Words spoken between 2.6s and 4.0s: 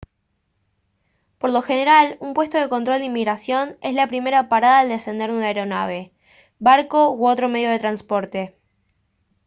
control de inmigración es